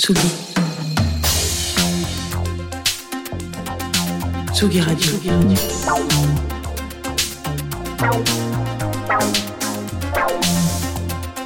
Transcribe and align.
Tsugi. 0.00 0.20
Tsugi 4.54 4.80
Radio. 4.80 5.12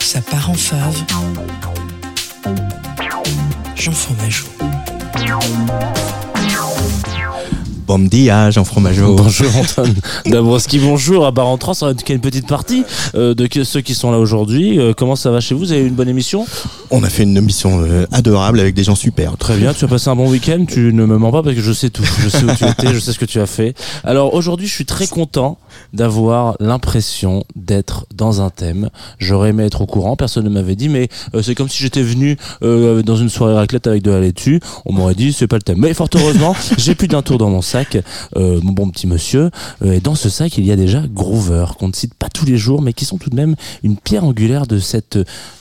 Ça 0.00 0.20
part 0.22 0.50
en 0.50 0.54
fave. 0.54 0.96
Jean 3.76 3.92
Fromageau. 3.92 4.48
Bon 7.90 7.98
dia, 7.98 8.52
Jean 8.52 8.62
Fromageau. 8.62 9.16
Bonjour 9.16 9.50
Antoine 9.56 9.96
Dabrowski, 10.24 10.78
bonjour. 10.78 11.26
À 11.26 11.32
part 11.32 11.48
en 11.48 11.58
on 11.60 11.86
va 11.86 11.92
une 12.08 12.20
petite 12.20 12.46
partie 12.46 12.84
euh, 13.16 13.34
de 13.34 13.64
ceux 13.64 13.80
qui 13.80 13.94
sont 13.94 14.12
là 14.12 14.18
aujourd'hui. 14.20 14.78
Euh, 14.78 14.92
comment 14.96 15.16
ça 15.16 15.32
va 15.32 15.40
chez 15.40 15.56
vous? 15.56 15.62
Vous 15.62 15.72
avez 15.72 15.80
eu 15.80 15.88
une 15.88 15.96
bonne 15.96 16.08
émission? 16.08 16.46
On 16.92 17.02
a 17.02 17.08
fait 17.08 17.24
une 17.24 17.36
émission 17.36 17.82
euh, 17.82 18.06
adorable 18.12 18.60
avec 18.60 18.74
des 18.74 18.84
gens 18.84 18.94
super. 18.94 19.36
Très 19.38 19.56
bien, 19.56 19.74
tu 19.74 19.84
as 19.84 19.88
passé 19.88 20.08
un 20.08 20.14
bon 20.14 20.30
week-end, 20.30 20.66
tu 20.68 20.92
ne 20.92 21.04
me 21.04 21.18
mens 21.18 21.32
pas 21.32 21.42
parce 21.42 21.56
que 21.56 21.62
je 21.62 21.72
sais 21.72 21.90
tout. 21.90 22.04
Je 22.22 22.28
sais 22.28 22.44
où 22.44 22.54
tu 22.54 22.64
étais, 22.64 22.94
je 22.94 23.00
sais 23.00 23.12
ce 23.12 23.18
que 23.18 23.24
tu 23.24 23.40
as 23.40 23.46
fait. 23.46 23.74
Alors 24.04 24.34
aujourd'hui, 24.34 24.68
je 24.68 24.72
suis 24.72 24.86
très 24.86 25.08
content 25.08 25.58
d'avoir 25.92 26.56
l'impression 26.60 27.44
d'être 27.56 28.06
dans 28.14 28.40
un 28.40 28.50
thème. 28.50 28.90
J'aurais 29.18 29.50
aimé 29.50 29.64
être 29.64 29.82
au 29.82 29.86
courant, 29.86 30.16
personne 30.16 30.44
ne 30.44 30.50
m'avait 30.50 30.76
dit, 30.76 30.88
mais 30.88 31.08
euh, 31.34 31.42
c'est 31.42 31.54
comme 31.54 31.68
si 31.68 31.82
j'étais 31.82 32.02
venu 32.02 32.36
euh, 32.62 33.02
dans 33.02 33.16
une 33.16 33.28
soirée 33.28 33.54
raclette 33.54 33.86
avec 33.86 34.02
de 34.02 34.10
la 34.10 34.20
laitue. 34.20 34.60
On 34.84 34.92
m'aurait 34.92 35.14
dit, 35.14 35.32
c'est 35.32 35.46
pas 35.46 35.56
le 35.56 35.62
thème. 35.62 35.78
Mais 35.78 35.94
fort 35.94 36.08
heureusement, 36.14 36.54
j'ai 36.78 36.94
plus 36.94 37.08
d'un 37.08 37.22
tour 37.22 37.38
dans 37.38 37.50
mon 37.50 37.62
sac, 37.62 37.98
euh, 38.36 38.60
mon 38.62 38.72
bon 38.72 38.88
petit 38.90 39.06
monsieur. 39.06 39.50
Et 39.84 40.00
dans 40.00 40.14
ce 40.14 40.28
sac, 40.28 40.56
il 40.58 40.64
y 40.64 40.72
a 40.72 40.76
déjà 40.76 41.02
Groover, 41.06 41.66
qu'on 41.78 41.88
ne 41.88 41.92
cite 41.92 42.14
pas 42.14 42.28
tous 42.28 42.44
les 42.44 42.56
jours, 42.56 42.82
mais 42.82 42.92
qui 42.92 43.04
sont 43.04 43.18
tout 43.18 43.30
de 43.30 43.36
même 43.36 43.54
une 43.82 43.96
pierre 43.96 44.24
angulaire 44.24 44.66
de 44.66 44.78
cette 44.78 45.18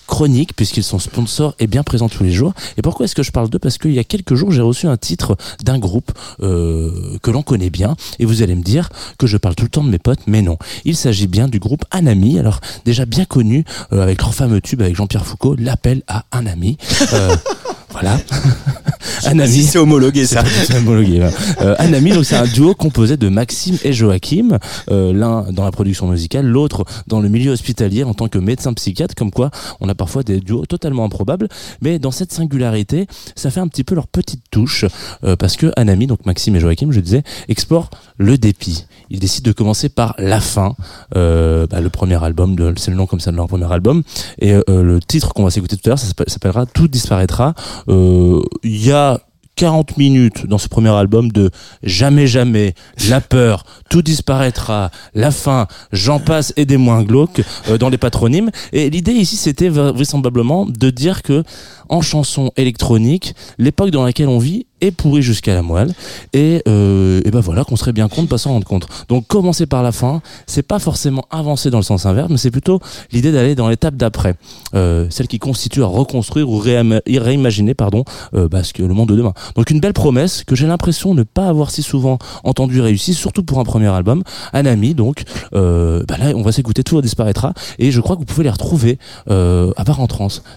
chronique 0.09 0.55
puisqu'ils 0.55 0.83
sont 0.83 0.97
sponsors 0.97 1.53
et 1.59 1.67
bien 1.67 1.83
présents 1.83 2.09
tous 2.09 2.23
les 2.23 2.31
jours. 2.31 2.53
Et 2.77 2.81
pourquoi 2.81 3.05
est-ce 3.05 3.15
que 3.15 3.23
je 3.23 3.31
parle 3.31 3.49
d'eux? 3.49 3.59
Parce 3.59 3.77
qu'il 3.77 3.93
y 3.93 3.99
a 3.99 4.03
quelques 4.03 4.33
jours, 4.33 4.51
j'ai 4.51 4.61
reçu 4.61 4.87
un 4.87 4.97
titre 4.97 5.37
d'un 5.63 5.77
groupe 5.77 6.11
euh, 6.41 7.17
que 7.21 7.29
l'on 7.29 7.43
connaît 7.43 7.69
bien. 7.69 7.95
Et 8.17 8.25
vous 8.25 8.41
allez 8.41 8.55
me 8.55 8.63
dire 8.63 8.89
que 9.19 9.27
je 9.27 9.37
parle 9.37 9.53
tout 9.53 9.63
le 9.63 9.69
temps 9.69 9.83
de 9.83 9.89
mes 9.89 9.98
potes, 9.99 10.21
mais 10.27 10.41
non. 10.41 10.57
Il 10.85 10.95
s'agit 10.95 11.27
bien 11.27 11.47
du 11.47 11.59
groupe 11.59 11.85
Anami. 11.91 12.39
Alors 12.39 12.59
déjà 12.85 13.05
bien 13.05 13.25
connu 13.25 13.65
euh, 13.93 14.01
avec 14.01 14.21
leur 14.21 14.33
fameux 14.33 14.61
tube 14.61 14.81
avec 14.81 14.95
Jean-Pierre 14.95 15.25
Foucault, 15.25 15.55
l'appel 15.57 16.03
à 16.07 16.25
un 16.31 16.45
ami. 16.45 16.77
Euh, 17.13 17.35
voilà. 17.91 18.17
Anami. 19.25 19.63
C'est 19.63 19.77
homologué 19.79 20.25
ça. 20.25 20.43
C'est 20.45 20.75
homologué, 20.77 21.19
ouais. 21.21 21.29
Euh, 21.61 21.75
Anami, 21.77 22.11
donc 22.11 22.23
c'est 22.25 22.37
un 22.37 22.45
duo 22.45 22.73
composé 22.73 23.17
de 23.17 23.27
Maxime 23.27 23.77
et 23.83 23.91
Joachim, 23.91 24.59
euh, 24.91 25.11
l'un 25.11 25.51
dans 25.51 25.65
la 25.65 25.71
production 25.71 26.07
musicale, 26.07 26.45
l'autre 26.45 26.85
dans 27.07 27.19
le 27.19 27.27
milieu 27.27 27.51
hospitalier 27.51 28.03
en 28.05 28.13
tant 28.13 28.29
que 28.29 28.37
médecin 28.37 28.71
psychiatre, 28.73 29.13
comme 29.15 29.31
quoi 29.31 29.51
on 29.81 29.89
a 29.89 29.95
parfois 29.95 30.23
des 30.23 30.39
duos 30.39 30.65
totalement 30.65 31.03
improbables, 31.03 31.49
mais 31.81 31.99
dans 31.99 32.11
cette 32.11 32.31
singularité, 32.31 33.07
ça 33.35 33.51
fait 33.51 33.59
un 33.59 33.67
petit 33.67 33.83
peu 33.83 33.93
leur 33.95 34.07
petite 34.07 34.41
touche, 34.51 34.85
euh, 35.25 35.35
parce 35.35 35.57
que 35.57 35.71
Anami, 35.75 36.07
donc 36.07 36.25
Maxime 36.25 36.55
et 36.55 36.59
Joachim, 36.61 36.91
je 36.91 36.99
disais, 37.01 37.23
explorent 37.49 37.89
le 38.17 38.37
dépit. 38.37 38.85
Ils 39.09 39.19
décident 39.19 39.49
de 39.49 39.53
commencer 39.53 39.89
par 39.89 40.15
la 40.17 40.39
fin, 40.39 40.75
euh, 41.17 41.67
bah, 41.67 41.81
le 41.81 41.89
premier 41.89 42.23
album, 42.23 42.55
de, 42.55 42.73
c'est 42.77 42.91
le 42.91 42.97
nom 42.97 43.05
comme 43.07 43.19
ça 43.19 43.31
de 43.31 43.35
leur 43.35 43.47
premier 43.47 43.69
album, 43.71 44.03
et 44.39 44.53
euh, 44.53 44.61
le 44.83 44.99
titre 45.01 45.33
qu'on 45.33 45.43
va 45.43 45.49
s'écouter 45.49 45.75
tout 45.75 45.81
à 45.85 45.89
l'heure, 45.89 45.99
ça 45.99 46.07
s'appelle- 46.07 46.29
s'appellera 46.29 46.65
Tout 46.67 46.87
disparaîtra. 46.87 47.53
Euh, 47.87 48.41
Il 48.63 48.85
y 48.85 48.91
a 48.91 49.21
40 49.55 49.97
minutes 49.97 50.45
dans 50.45 50.57
ce 50.57 50.69
premier 50.69 50.89
album 50.89 51.31
de 51.33 51.51
jamais 51.83 52.27
jamais, 52.27 52.75
la 53.09 53.19
peur, 53.19 53.65
tout 53.89 54.01
disparaîtra, 54.01 54.89
la 55.13 55.31
fin, 55.31 55.67
j'en 55.91 56.19
passe 56.19 56.53
et 56.55 56.65
des 56.65 56.77
moins 56.77 57.03
glauques 57.03 57.41
euh, 57.67 57.77
dans 57.77 57.89
les 57.89 57.97
patronymes. 57.97 58.51
Et 58.71 58.89
l'idée 58.89 59.11
ici 59.11 59.35
c'était 59.35 59.69
vra- 59.69 59.91
vraisemblablement 59.93 60.65
de 60.65 60.89
dire 60.91 61.23
que 61.23 61.43
en 61.89 61.99
chanson 62.01 62.51
électronique, 62.55 63.33
l'époque 63.57 63.91
dans 63.91 64.05
laquelle 64.05 64.29
on 64.29 64.39
vit 64.39 64.65
est 64.81 64.91
pourrie 64.91 65.21
jusqu'à 65.21 65.53
la 65.53 65.61
moelle 65.61 65.93
et, 66.33 66.61
euh, 66.67 67.21
et 67.25 67.31
ben 67.31 67.39
voilà 67.39 67.63
qu'on 67.63 67.75
serait 67.75 67.93
bien 67.93 68.07
con 68.07 68.23
de 68.23 68.27
pas 68.27 68.37
s'en 68.37 68.51
rendre 68.51 68.67
compte. 68.67 68.87
Donc 69.07 69.27
commencer 69.27 69.65
par 69.65 69.83
la 69.83 69.91
fin, 69.91 70.21
c'est 70.45 70.63
pas 70.63 70.79
forcément 70.79 71.25
avancer 71.31 71.69
dans 71.69 71.77
le 71.77 71.83
sens 71.83 72.05
inverse, 72.05 72.29
mais 72.29 72.37
c'est 72.37 72.51
plutôt 72.51 72.79
l'idée 73.11 73.31
d'aller 73.31 73.55
dans 73.55 73.69
l'étape 73.69 73.95
d'après, 73.95 74.35
euh, 74.75 75.07
celle 75.09 75.27
qui 75.27 75.39
constitue 75.39 75.83
à 75.83 75.87
reconstruire 75.87 76.49
ou 76.49 76.59
réimaginer 76.59 77.73
pardon 77.73 78.03
euh, 78.33 78.47
bah, 78.47 78.63
ce 78.63 78.73
que 78.73 78.83
le 78.83 78.93
monde 78.93 79.09
de 79.09 79.15
demain. 79.15 79.33
Donc 79.55 79.69
une 79.71 79.79
belle 79.79 79.93
promesse 79.93 80.43
que 80.43 80.55
j'ai 80.55 80.67
l'impression 80.67 81.13
de 81.13 81.19
ne 81.19 81.23
pas 81.23 81.47
avoir 81.47 81.71
si 81.71 81.81
souvent 81.81 82.19
entendue 82.43 82.81
réussie, 82.81 83.13
surtout 83.13 83.43
pour 83.43 83.59
un 83.59 83.63
premier 83.63 83.87
album. 83.87 84.23
Anami, 84.53 84.93
donc 84.93 85.23
euh, 85.53 86.03
bah 86.07 86.17
là 86.17 86.31
on 86.35 86.41
va 86.41 86.51
s'écouter 86.51 86.83
tout 86.83 87.01
disparaîtra 87.01 87.53
et 87.77 87.91
je 87.91 88.01
crois 88.01 88.15
que 88.15 88.21
vous 88.21 88.25
pouvez 88.25 88.43
les 88.43 88.49
retrouver 88.49 88.99
euh, 89.29 89.71
à 89.77 89.85
part 89.85 89.99
en 89.99 90.07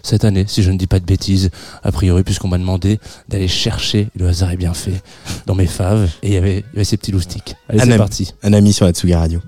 cette 0.02 0.24
année, 0.24 0.44
si 0.48 0.62
je 0.62 0.70
ne 0.70 0.78
dis 0.78 0.86
pas 0.86 0.98
de 0.98 1.04
bêtises, 1.04 1.50
a 1.82 1.92
priori 1.92 2.22
puisqu'on 2.24 2.48
m'a 2.48 2.58
demandé 2.58 2.98
d'aller 3.28 3.48
chercher, 3.48 4.08
le 4.14 4.28
hasard 4.28 4.50
est 4.50 4.56
bien 4.56 4.74
fait, 4.74 5.02
dans 5.46 5.54
mes 5.54 5.66
faves 5.66 6.10
et 6.22 6.28
il 6.28 6.32
y 6.34 6.36
avait, 6.36 6.58
il 6.58 6.74
y 6.74 6.76
avait 6.76 6.84
ces 6.84 6.96
petits 6.96 7.12
loustiques. 7.12 7.54
Allez 7.68 7.80
c'est 7.80 7.96
parti. 7.96 8.34
Un 8.42 8.52
ami 8.52 8.72
sur 8.72 8.84
la 8.86 8.92
Tsugi 8.92 9.14
Radio. 9.14 9.40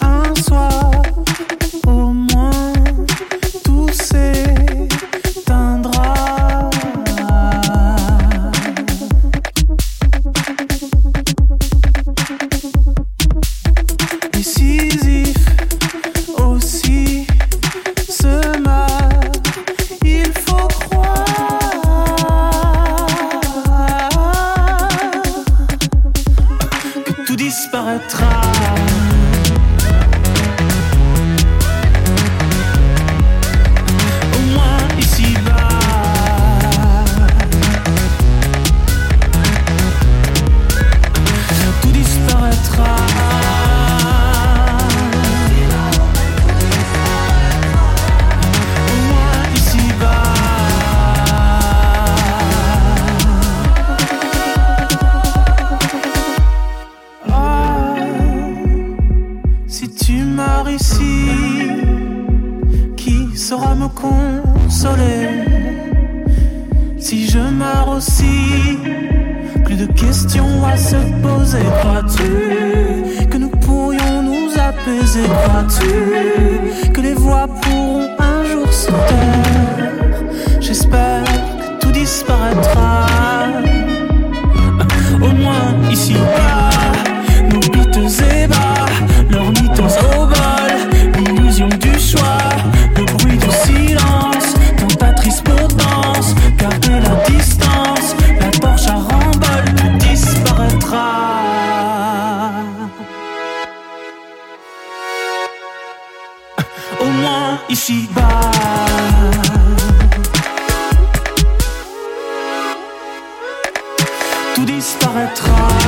Un 0.00 0.34
soir, 0.34 0.77
consoler 63.94 65.28
Si 66.98 67.28
je 67.28 67.38
meurs 67.38 67.88
aussi, 67.96 68.78
plus 69.64 69.76
de 69.76 69.86
questions 69.86 70.64
à 70.66 70.76
se 70.76 70.96
poser. 71.22 71.64
Crois-tu 71.80 73.26
que 73.26 73.36
nous 73.36 73.50
pourrions 73.50 74.22
nous 74.22 74.50
apaiser? 74.58 75.28
Crois-tu 75.44 76.90
que 76.92 77.00
les 77.00 77.14
voix 77.14 77.46
pourront 77.62 78.08
un 78.18 78.44
jour 78.44 78.72
se 78.72 78.90
J'espère 80.60 81.24
que 81.24 81.80
tout 81.80 81.92
disparaîtra. 81.92 83.06
Au 85.22 85.32
moins 85.42 85.90
ici 85.90 86.14
disparaîtra. 114.68 115.87